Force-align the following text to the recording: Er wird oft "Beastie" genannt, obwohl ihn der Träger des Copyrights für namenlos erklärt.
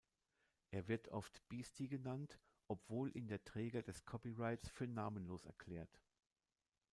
Er 0.71 0.87
wird 0.87 1.09
oft 1.09 1.47
"Beastie" 1.47 1.87
genannt, 1.87 2.39
obwohl 2.67 3.15
ihn 3.15 3.27
der 3.27 3.43
Träger 3.43 3.83
des 3.83 4.03
Copyrights 4.03 4.67
für 4.67 4.87
namenlos 4.87 5.45
erklärt. 5.45 6.01